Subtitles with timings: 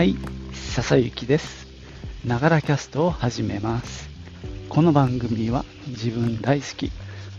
[0.00, 0.16] はい、
[0.54, 1.66] 笹幸です。
[2.24, 4.08] ながらキャストを始めます。
[4.70, 6.90] この番組は自分大好き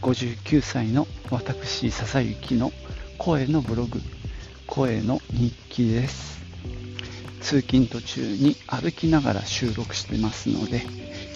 [0.04, 2.72] 59歳の私笹幸の
[3.18, 4.00] 声のブログ、
[4.68, 6.40] 声の日記です。
[7.42, 10.84] 通勤途中に歩きながら収録してますので、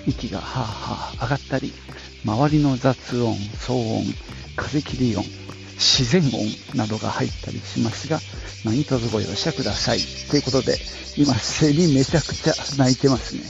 [0.05, 1.73] 息がはあはあ上がったり、
[2.23, 4.04] 周りの雑音、騒音、
[4.55, 5.26] 風切り音、
[5.76, 8.20] 自然音などが入ったりしますが、
[8.63, 10.00] 何卒ご容赦ください。
[10.30, 10.77] ということで、
[11.17, 13.41] 今、セミめちゃくちゃ鳴いてますね。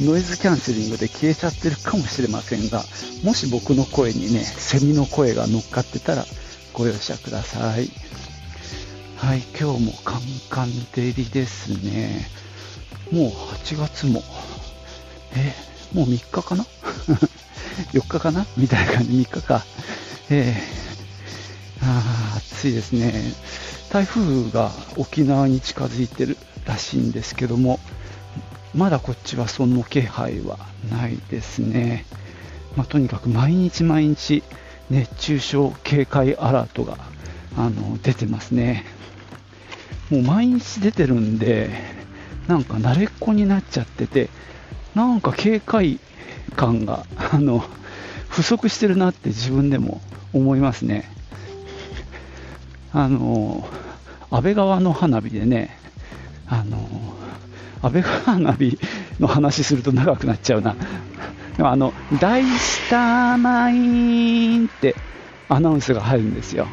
[0.00, 2.84] ノイズキャンセリングで消えちゃってるかもしれませんが、
[3.22, 6.26] もし僕の声にね、セミの声が乗っかってたら、
[6.72, 7.90] ご容赦ください。
[9.16, 12.30] はい、今日もカンカン照りですね。
[13.10, 14.22] もう8月も、
[15.34, 15.52] え、
[15.92, 16.64] もう3日かな
[17.92, 18.46] ?4 日かな？
[18.56, 19.64] みたいな感じ、3日か。
[20.30, 23.12] えー、あ暑いですね。
[23.90, 27.80] 台風が沖縄に近づいてるらしいんですけども、
[28.74, 30.58] まだこっちはその気配は
[30.90, 32.04] ないですね。
[32.76, 34.42] まあ、とにかく毎日毎日
[34.90, 36.98] 熱中症警戒アラートが
[37.56, 38.84] あの出てますね。
[40.10, 41.70] もう毎日出てるんで、
[42.46, 44.28] なんか慣れっこになっちゃってて、
[44.94, 46.00] なんか警戒
[46.54, 47.64] 感があの
[48.28, 51.10] 不足してるなって自分でも思いますね。
[52.92, 53.68] あの
[54.30, 55.76] 安倍川の花火でね、
[56.46, 56.78] あの
[57.82, 58.78] 安倍川花火
[59.20, 60.76] の話すると長くなっちゃうな。
[61.60, 64.94] あの大スターマインって
[65.48, 66.68] アナウンスが入るんですよ。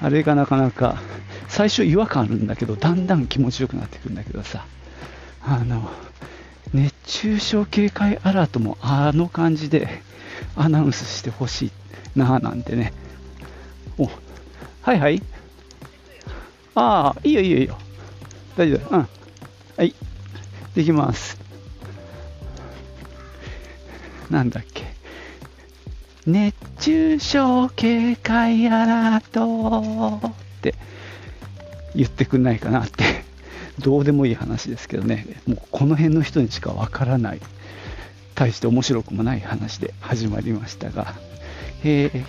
[0.00, 1.02] あれがなかなか
[1.48, 4.64] 最初違和感あるんだけど、だんだん気持ちよくなってくるんだけどさ、
[5.42, 5.90] あの
[6.72, 10.02] 熱中症警戒アラートもあの感じで
[10.56, 11.72] アナウンスしてほしい
[12.18, 12.92] なぁなんてね。
[13.96, 14.10] お、
[14.82, 15.22] はいはい。
[16.74, 17.78] ああ、いいよいいよいいよ。
[18.56, 18.96] 大丈夫。
[18.96, 19.08] うん。
[19.76, 19.94] はい。
[20.74, 21.38] できます。
[24.30, 24.84] なんだっけ。
[26.26, 30.74] 熱中症警戒アラートって
[31.94, 33.24] 言ってくんないかなって。
[33.80, 35.26] どうでもいい話ですけどね。
[35.46, 37.40] もうこの辺の人にしかわからない。
[38.34, 41.27] 大して面白くもない話で始まりましたが。
[41.84, 42.24] えー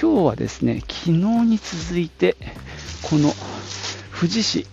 [0.00, 2.36] 今日はですね、昨日に続いて、
[3.02, 3.32] この
[4.18, 4.66] 富士市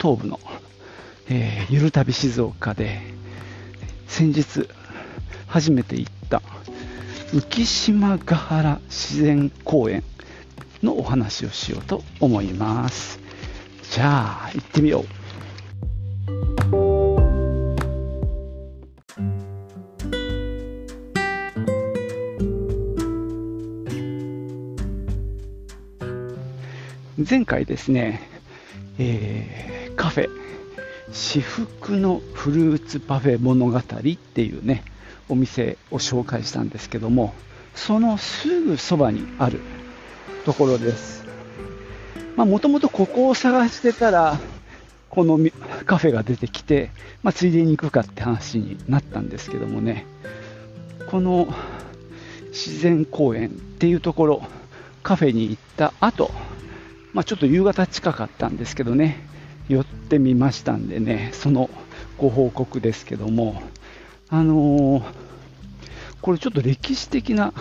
[0.00, 0.38] 東部の、
[1.28, 3.00] えーゆる旅静岡で、
[4.08, 4.68] 先日
[5.46, 6.42] 初めて行った
[7.32, 10.02] 浮島ヶ原自然公園
[10.82, 13.18] のお話をしようと思います。
[13.90, 15.23] じゃあ、行ってみよう。
[27.28, 28.20] 前回ですね、
[28.98, 30.28] えーカフェ
[31.12, 34.84] 至福のフルーツパフェ物語っていうね
[35.28, 37.32] お店を紹介したんですけども
[37.74, 39.60] そのすぐそばにある
[40.44, 41.24] ところです。
[42.36, 44.38] もともとここを探してたら
[45.08, 45.38] この
[45.86, 46.90] カフェが出てきて、
[47.22, 50.04] まあ、ついでに行くかって話になったんですけどもね。
[51.08, 51.46] この
[52.50, 54.42] 自然公園っていうところ
[55.02, 56.30] カフェに行った後
[57.14, 59.24] まあ、ちょっと夕方近かったんですけどね、
[59.68, 61.70] 寄ってみましたんでね、その
[62.18, 63.62] ご報告ですけども、
[64.28, 65.02] あのー
[66.20, 67.52] これちょっと歴史的な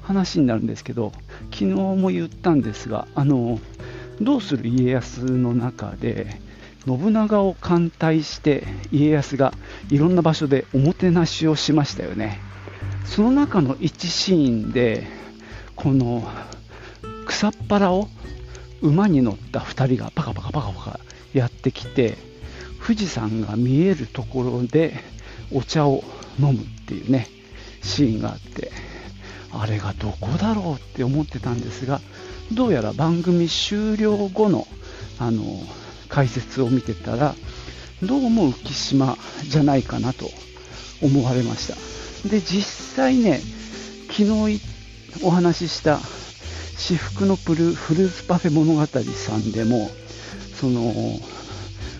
[0.00, 1.12] 話になるんですけど、
[1.52, 6.40] 昨日も言ったんですが、あのーどうする家康の中で、
[6.86, 9.52] 信長を歓待して家康が
[9.90, 12.40] いろんな場所でおもてなしをしましたよね。
[13.04, 15.06] その中の一シーンで、
[15.76, 16.26] この
[17.26, 18.08] 草っ腹を
[18.82, 21.00] 馬に乗った2人がパカパカパカパカ
[21.32, 22.16] やってきて
[22.84, 24.94] 富士山が見えるところで
[25.52, 26.04] お茶を
[26.38, 27.28] 飲むっていうね
[27.82, 28.70] シーンがあって
[29.52, 32.00] あれがどこだろうって思ってたんですが
[32.52, 34.66] どうやら番組終了後の
[35.18, 35.42] あの
[36.08, 37.34] 解説を見てたら
[38.02, 39.16] どうも浮島
[39.48, 40.26] じゃないかなと
[41.02, 42.28] 思われました。
[42.28, 42.62] で実
[42.96, 43.40] 際ね
[44.08, 44.60] 昨日
[45.22, 45.98] お話しした
[46.76, 49.90] 至福のプルフルーツパフェ物語さんでも
[50.54, 50.92] その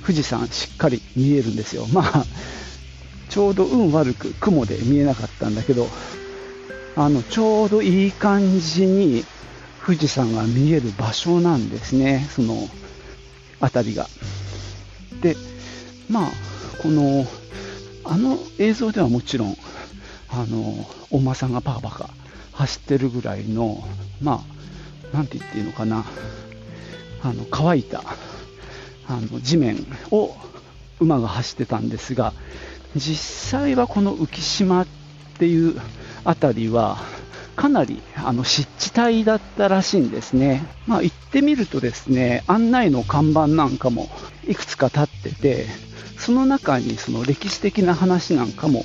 [0.02, 1.86] 富士山しっかり見えるんですよ。
[1.92, 2.24] まあ
[3.28, 5.88] ちょうど運悪く雲で見えなかったんだけど
[6.94, 9.24] あのちょうどいい感じに
[9.84, 12.26] 富士山が見える場所なんですね。
[12.30, 12.68] その
[13.60, 14.06] 辺りが。
[15.20, 15.36] で
[16.08, 16.30] まあ
[16.82, 17.26] この
[18.04, 19.56] あの映像ではもちろん
[20.28, 22.10] あのお馬さんがパカパカ
[22.56, 23.82] 走ってるぐらいの
[24.20, 24.44] ま
[25.12, 26.04] あなんて言っていいのかな、
[27.22, 28.02] あの乾いた
[29.08, 30.34] あの地面を
[31.00, 32.32] 馬が走ってたんですが
[32.96, 34.86] 実際はこの浮島っ
[35.38, 35.80] ていう
[36.24, 36.98] 辺りは
[37.54, 44.08] かなりあの湿地帯だったらしいんですね、まあ、行ってみるとですね案内の看板なんかも
[44.46, 45.66] いくつか立ってて
[46.18, 48.84] その中にその歴史的な話なんかも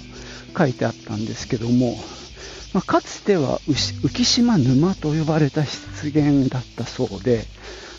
[0.58, 1.96] 書いてあったんですけども、
[2.74, 7.44] まあ、かつては浮島沼と呼ばれた湿原だったそうで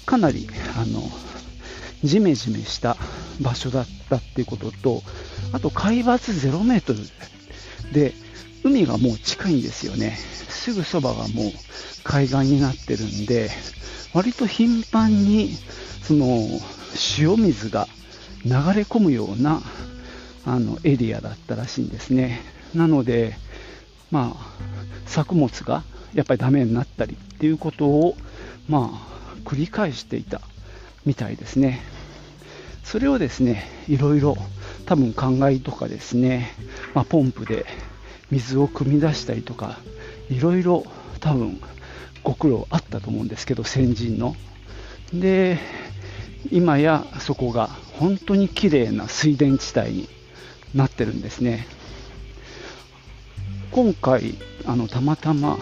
[0.06, 1.02] かなりあの
[2.02, 2.96] ジメジメした
[3.40, 5.02] 場所だったっていうことと
[5.52, 6.14] あと海抜
[6.50, 7.00] 0メートル
[7.92, 8.14] で
[8.64, 10.16] 海がもう近いんですよね。
[10.48, 11.52] すぐそばがもう
[12.04, 13.50] 海岸になってるんで
[14.14, 15.56] 割と頻繁に
[16.02, 16.26] その
[17.18, 17.88] 塩水が
[18.44, 19.60] 流れ込むような
[20.44, 22.40] あのエリアだったらしいんですね。
[22.74, 23.36] なので
[24.12, 24.52] まあ
[25.06, 25.82] 作物が
[26.14, 28.14] やっぱりダメになったりっていうことを
[28.68, 30.40] まあ繰り返していた
[31.04, 31.80] みたいですね。
[32.84, 34.36] それをですねいろいろ
[34.86, 36.52] 多分考えとかですね、
[36.94, 37.64] まあ、ポンプで
[38.30, 39.78] 水を汲み出したりとか
[40.28, 40.84] いろいろ
[41.20, 41.60] 多分
[42.22, 44.36] ご苦労あったと思うんですけど先人の。
[45.12, 45.58] で
[46.50, 47.68] 今やそこが
[47.98, 50.08] 本当に綺麗な水田地帯に
[50.74, 51.66] なってるんですね。
[53.72, 54.34] 今回
[54.66, 55.58] あのたまたま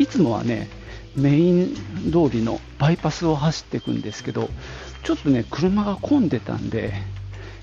[0.00, 0.68] いつもはね
[1.14, 1.74] メイン
[2.10, 4.48] 通りのバイパスを走っていくんですけど
[5.04, 6.92] ちょっとね車が混んでたんで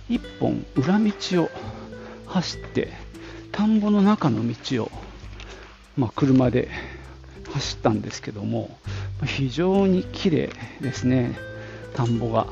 [0.10, 1.50] 1本裏道を
[2.28, 2.94] 走って
[3.52, 4.92] 田んぼの中の道を、
[5.98, 6.70] まあ、車で
[7.52, 8.78] 走ったんですけども
[9.26, 10.50] 非常に綺麗
[10.80, 11.38] ですね
[11.94, 12.48] 田んぼが。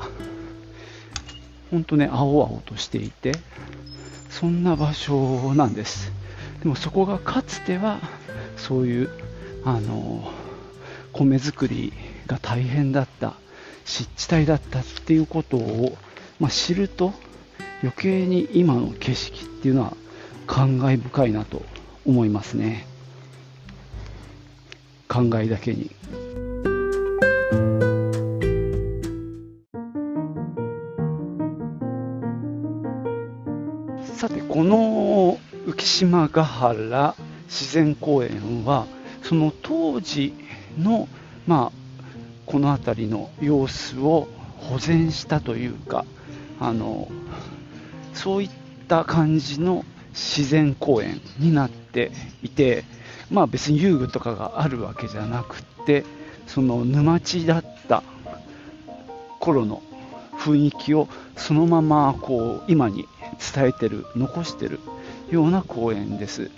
[1.70, 3.32] 本当ね青々としていて
[4.30, 6.17] そんな場所なんです。
[6.62, 8.00] でもそこがかつては
[8.56, 9.10] そういう
[9.64, 10.30] あの
[11.12, 11.92] 米作り
[12.26, 13.34] が大変だった
[13.84, 15.96] 湿地帯だったっていうことを、
[16.38, 17.12] まあ、知ると
[17.82, 19.96] 余計に今の景色っていうのは
[20.46, 21.62] 感慨深いなと
[22.06, 22.86] 思いますね。
[25.08, 25.90] 考えだけに。
[35.88, 37.14] 島ヶ原
[37.46, 38.86] 自然公園は
[39.22, 40.34] その当時
[40.78, 41.08] の
[41.46, 42.12] まあ
[42.46, 46.04] この辺りの様子を保全したというか
[46.60, 47.08] あの
[48.12, 48.50] そういっ
[48.86, 52.12] た感じの自然公園になって
[52.42, 52.84] いて、
[53.30, 56.04] まあ、別に遊具とかがあるわけじゃなくて
[56.46, 58.02] その沼地だった
[59.40, 59.82] 頃の
[60.38, 63.06] 雰囲気をそのままこう今に
[63.54, 64.80] 伝えてる残してる
[65.30, 66.50] ような公園です。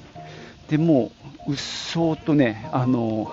[0.68, 1.10] でも
[1.48, 3.32] うっそうとねあの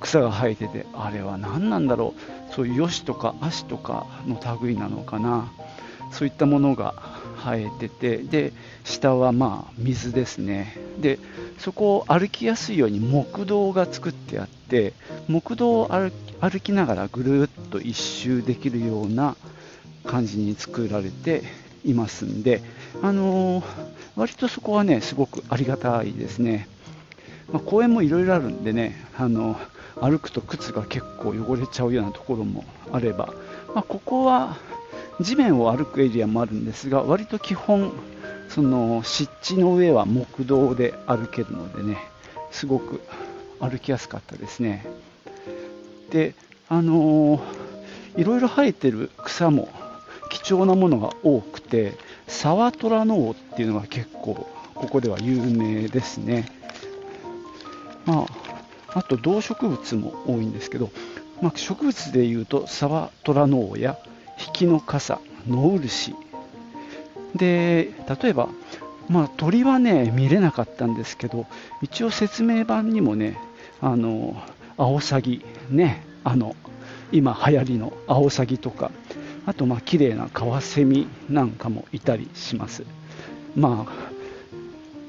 [0.00, 2.54] 草が生えててあれは何なんだろう。
[2.54, 5.52] そういうヨシとかアシとかの類なのかな。
[6.12, 6.94] そういったものが
[7.44, 8.52] 生えててで
[8.84, 10.76] 下はまあ水ですね。
[11.00, 11.18] で
[11.58, 14.92] そこを歩きやすいように木道が作ってあって
[15.28, 19.36] 木道を歩きながらぐるっと一周できるような
[20.04, 21.42] 感じに作られて
[21.84, 22.62] いますんで、
[23.02, 23.64] あのー、
[24.16, 26.68] 割とそこはねすごくありがたいですね、
[27.52, 29.58] まあ、公園もいろいろあるんでね、あの
[30.00, 33.34] 歩くと靴が結構汚れちゃうようなところもあれば、
[33.74, 34.56] まあ、ここは
[35.20, 37.92] 地面を歩くエリアもあるんですが割と基本
[38.48, 41.98] その湿地の上は木道で歩けるのでね
[42.50, 43.00] すごく
[43.60, 44.86] 歩きやすかったですね。
[46.10, 46.34] で
[46.68, 47.40] あのー、
[48.20, 49.68] いろいろ生えてる草も
[50.30, 51.94] 貴重なものが多くて
[52.34, 56.50] サワトラノオっていうのが結構ここでは有名ですね。
[58.04, 58.26] ま
[58.92, 60.90] ああと動植物も多いんですけど、
[61.40, 63.96] まあ、植物でいうとサワトラノオや
[64.36, 66.14] ヒキノカサ、ノウルシ。
[67.34, 68.48] で例えば、
[69.08, 71.46] まあ、鳥はね見れなかったんですけど
[71.82, 73.38] 一応説明版にもね
[73.80, 74.36] あの
[74.76, 76.54] アオサギねあの
[77.10, 78.90] 今流行りのアオサギとか
[79.46, 82.84] あとまあ綺麗なカワセミなんかもいたりします。
[83.54, 84.14] まあ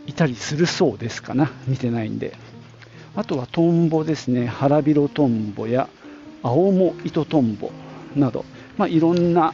[0.07, 1.51] いたりするそうですかな。
[1.67, 2.33] 見てないんで。
[3.15, 5.87] あとはトンボですね、腹広トンボや
[6.43, 7.71] 青も糸トンボ
[8.15, 8.45] など、
[8.77, 9.53] まあ、いろんな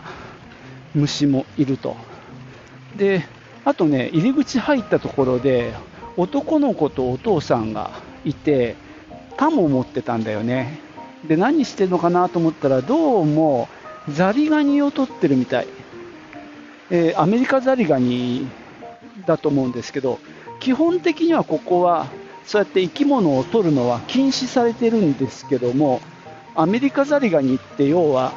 [0.95, 1.95] 虫もいると。
[2.97, 3.23] で、
[3.63, 5.73] あとね、入り口入ったところで、
[6.17, 7.91] 男の子とお父さんが
[8.25, 8.75] いて、
[9.37, 10.79] タモ持ってたんだよね。
[11.27, 13.69] で、何してるのかなと思ったら、どうも
[14.09, 15.67] ザリガニを取ってるみたい。
[16.89, 18.47] えー、アメリカザリガニ
[19.25, 20.19] だと思うんですけど、
[20.59, 22.07] 基本的にはここは
[22.45, 26.01] そうやって生き物を取るのは禁止されてるんですけども、
[26.55, 28.33] アメリカザリガニって要は、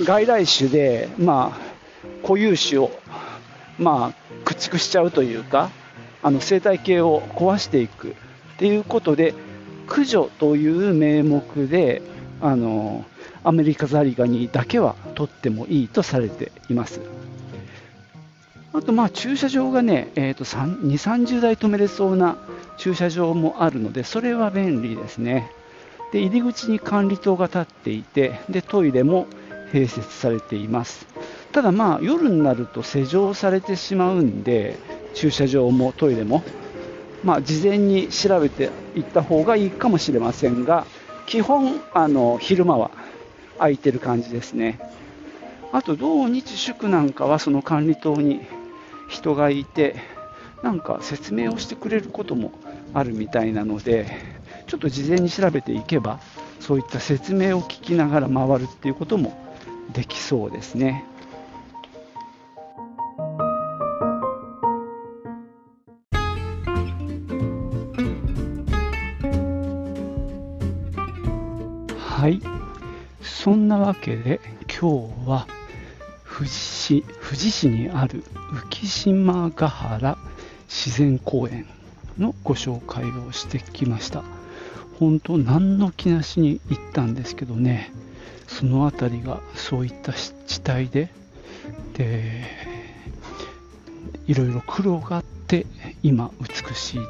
[0.00, 2.90] 外来種で、まあ、固有種を、
[3.78, 5.70] まあ、駆逐しちゃうというか、
[6.22, 8.14] あの生態系を壊していくっ
[8.56, 9.34] ていうことで、
[9.86, 12.00] 駆除という名目で、
[12.40, 13.04] あの
[13.44, 17.00] アメリカザリガニだけは取ってもいいとされています。
[18.72, 22.38] あと、まあ、駐車場がね、えーと、2、30台止めれそうな
[22.78, 25.50] 駐車場もあるので、それは便利ですね。
[26.12, 29.26] で、入り口に管理棟が立っていて、で、トイレも
[29.72, 31.06] 併設されています。
[31.52, 34.78] ただ、まあ、夜になると施錠されてしまうんで、
[35.14, 36.42] 駐車場もトイレも、
[37.22, 40.86] まあ、事前に調べていった方がいいかもしれませんが、
[41.26, 42.90] 基本、あの昼間は
[43.62, 44.80] 空いてる感じですね。
[45.72, 48.40] あと、土日祝なんかはその管理棟に
[49.08, 49.94] 人がいて、
[50.64, 52.52] なんか説明をしてくれることも
[52.92, 54.08] あるみたいなので、
[54.66, 56.18] ちょっと事前に調べていけば、
[56.58, 59.32] そういった説明を聞きながら回るっていうことも
[59.92, 61.04] できそうですね。
[73.82, 75.48] わけで今日は
[76.24, 78.22] 富士市富士市にある
[78.70, 80.16] 浮島ヶ原
[80.68, 81.66] 自然公園
[82.16, 84.22] のご紹介をしてきました。
[85.00, 87.92] 本当何の気なしに行ったんですけどね。
[88.46, 91.10] その辺りがそういった地帯で
[91.94, 92.44] で
[94.28, 95.66] いろいろ苦労があって
[96.04, 97.00] 今美しい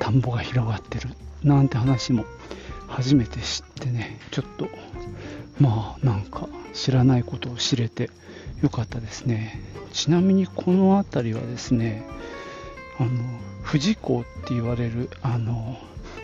[0.00, 1.10] 田んぼが広がってる
[1.44, 2.24] なんて話も
[2.88, 4.68] 初めて知ってねちょっと
[5.60, 8.10] まあなんか知らないことを知れて
[8.62, 9.60] よかったですね。
[9.92, 12.04] ちなみにこの辺りはですね
[12.98, 13.10] あの
[13.66, 15.78] 富士港って言われるあの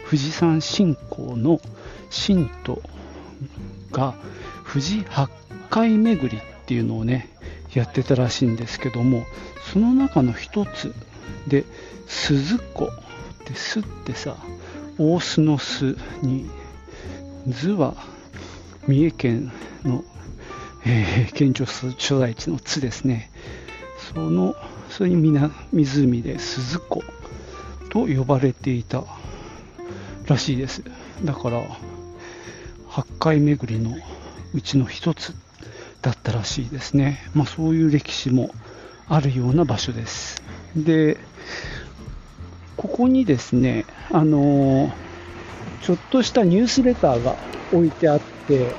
[0.07, 1.61] 富士山信仰の
[2.11, 2.83] 信徒
[3.91, 4.15] が
[4.71, 5.31] 富士八
[5.71, 7.31] 海巡りっていうのをね
[7.73, 9.25] やってたらしいんですけども
[9.73, 10.95] その中の一つ
[11.49, 11.65] で
[12.07, 12.89] 鈴子っ
[13.45, 14.37] て巣ってさ
[14.99, 16.49] 大須の巣に
[17.49, 17.95] 図は
[18.87, 19.53] 三重県
[19.85, 20.05] の
[20.87, 23.31] えー、県庁所在地の津ですね。
[24.13, 24.55] その、
[24.91, 25.17] それに
[25.73, 27.03] 湖で鈴子
[27.89, 29.05] と呼ばれていた
[30.27, 30.85] らしいです。
[31.25, 31.63] だから、
[32.89, 33.97] 八海巡りの
[34.53, 35.35] うちの一つ
[36.03, 37.23] だったらしいですね。
[37.35, 38.51] まあそういう歴史も
[39.09, 40.43] あるような場所です。
[40.77, 41.17] で、
[42.85, 44.93] ここにですね、あのー、
[45.81, 47.35] ちょっとしたニュースレターが
[47.73, 48.75] 置いてあって、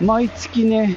[0.00, 0.96] 毎月ね、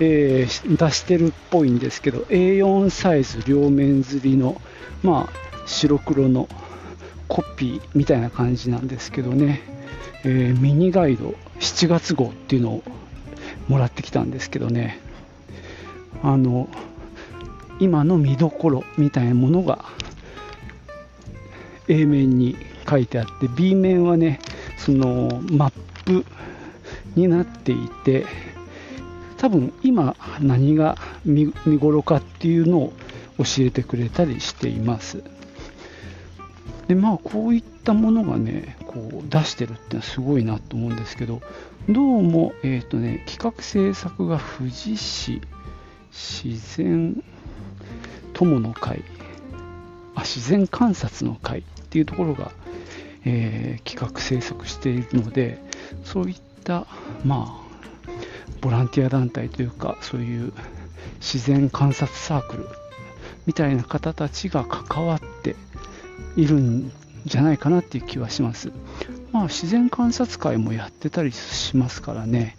[0.00, 4.60] えー、出してるっぽいんですけど A4 サイズ両面刷りの、
[5.04, 6.48] まあ、白黒の
[7.28, 9.62] コピーみたいな感じなんですけどね、
[10.24, 12.82] えー、ミニガイド7月号っていうのを
[13.68, 14.98] もらってきたんですけどね
[16.24, 16.68] あの
[17.80, 19.84] 今の見どころみたいなものが
[21.88, 22.56] A 面に
[22.88, 24.40] 書いてあって B 面はね
[24.78, 25.72] そのマッ
[26.04, 26.24] プ
[27.14, 28.26] になっていて
[29.38, 32.92] 多分今何が見頃かっていうのを
[33.38, 35.22] 教えてくれたりしています。
[36.88, 41.42] でまあこういったものがねこう出してるってのはすごいなと思うんですけど
[41.88, 45.40] どうも、えーとね、企画制作が富士市
[46.10, 47.22] 自然
[48.36, 49.02] 友の会
[50.14, 52.52] あ自然観察の会っていうところが、
[53.24, 55.58] えー、企画制作しているので
[56.04, 56.86] そういった
[57.24, 57.66] まあ
[58.60, 60.52] ボランティア団体というかそういう
[61.20, 62.68] 自然観察サークル
[63.46, 65.56] みたいな方たちが関わって
[66.36, 66.92] いるん
[67.24, 68.70] じゃないかなっていう気はします。
[69.32, 72.56] まあ自然観察会もやってたりしますからね、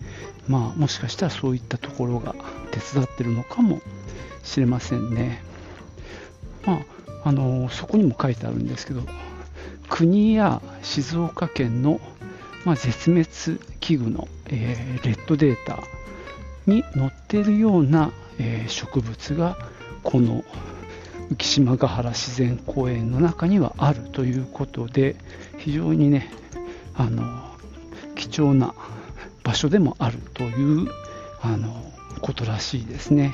[0.48, 2.36] まあもしかしたらそういったところが
[2.72, 3.82] 手伝ってるのかも
[4.44, 5.44] しれませんね。
[6.68, 6.82] ま
[7.24, 9.02] あ、あのそこにも書いてあるんですけど、
[9.90, 12.00] 国や静岡県の
[12.68, 13.26] まあ、絶滅
[13.80, 15.80] 危惧の、えー、レッドデータ
[16.66, 19.58] に載っているような、えー、植物が
[20.04, 20.44] この
[21.34, 25.16] 浮島ヶ原自然公園の中にはあるということで
[25.58, 26.30] 非常にね
[26.94, 27.24] あの
[28.16, 28.74] 貴重な
[29.44, 30.90] 場所でもあるという
[31.42, 31.74] あの
[32.20, 33.34] ことらしいですね。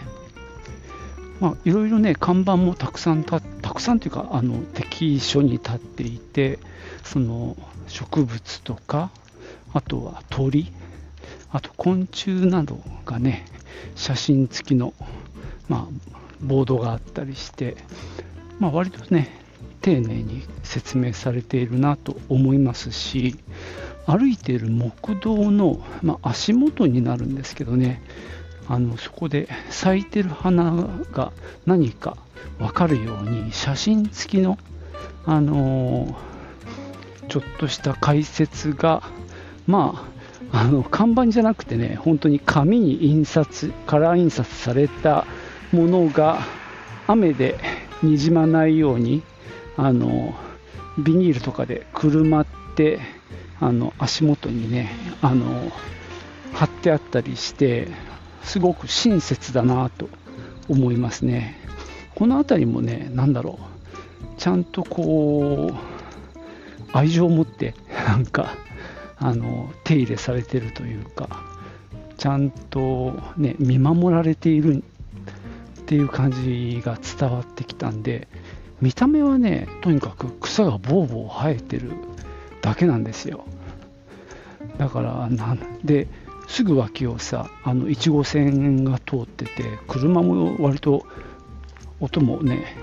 [1.43, 6.57] まあ、いろいろね看板もたくさんたたくさんというかあの適所に立っていて
[7.03, 7.57] その
[7.87, 9.11] 植物とか
[9.73, 10.71] あとは鳥、
[11.51, 13.45] あと昆虫などがね、
[13.95, 14.93] 写真付きの、
[15.67, 17.75] まあ、ボードがあったりして、
[18.59, 19.41] まあ、割とね、
[19.81, 23.35] 丁寧に説明されているなと思いますし
[24.05, 28.01] 歩いている木道の、まあ、足元になるんですけどね
[28.67, 31.31] あのそこで咲いてる花が
[31.65, 32.17] 何か
[32.59, 34.57] 分かるように写真付きの、
[35.25, 36.15] あの、
[37.27, 39.03] ちょっとした解説が
[39.65, 40.07] ま
[40.51, 45.25] ああの看板じゃなくてね本当に紙に印刷カラー印刷された
[45.71, 46.41] ものが
[47.07, 47.57] 雨で
[48.03, 49.23] にじまないように
[49.77, 50.35] あの
[50.99, 52.99] ビニールとかでくるまって
[53.59, 54.91] あの足元にね
[55.21, 55.71] あの
[56.53, 57.87] 貼ってあったりして
[58.43, 60.09] すごく親切だなと
[60.69, 61.57] 思いますね。
[62.15, 64.39] この辺りもね何だろう。
[64.39, 65.93] ちゃんとこう
[66.91, 67.73] 愛情を持って
[68.07, 68.55] なんか
[69.17, 71.43] あの手入れされてるというか
[72.17, 74.83] ちゃんとね見守られている
[75.81, 78.27] っていう感じが伝わってきたんで
[78.81, 81.91] 見た目はねとにかく草がボーボー生えてる
[82.61, 83.45] だけなんですよ。
[84.77, 86.07] だからなんで
[86.47, 89.51] すぐ脇をさあの1号線が通ってて
[89.87, 91.05] 車も割と
[91.99, 92.75] 音もね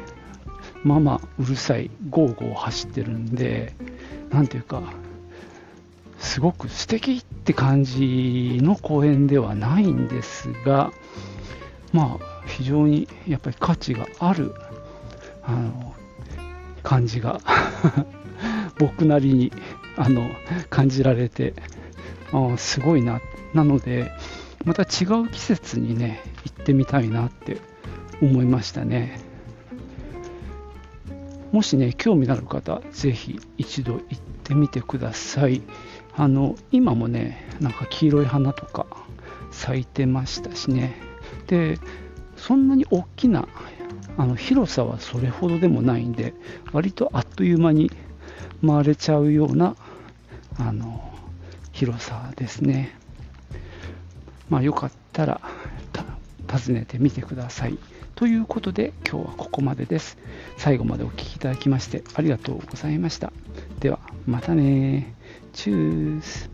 [0.82, 3.74] まあまあうるさいゴーゴー走ってるんで
[4.30, 4.82] 何ていうか
[6.18, 10.92] すごく素敵って感じの公園ではないんですが
[11.92, 14.54] まあ非常にやっぱり価値がある
[15.42, 15.94] あの
[16.82, 17.40] 感じが
[18.78, 19.52] 僕なりに
[19.96, 20.30] あの
[20.70, 21.54] 感じられて
[22.32, 24.12] あすごいなってなので
[24.64, 27.58] また違う季節にね行ってみたいなって
[28.22, 29.20] 思いましたね。
[31.52, 35.62] もしね興味のある方ぜひ一度行ってみてください。
[36.16, 38.86] あの今もねなんか黄色い花とか
[39.50, 40.94] 咲いてましたしね。
[41.46, 41.78] で
[42.36, 43.48] そんなに大きな
[44.16, 46.34] あの広さはそれほどでもないんで
[46.72, 47.90] 割とあっという間に
[48.64, 49.76] 回れちゃうような
[50.58, 51.10] あの
[51.72, 52.99] 広さですね。
[54.50, 55.40] まあよかったら
[56.50, 57.78] 訪ねてみてください。
[58.16, 60.18] ということで今日はここまでです。
[60.58, 63.32] 最後までお聴きいただきましてありがとうございました。
[63.78, 65.14] ではまたね
[65.52, 66.50] チュース。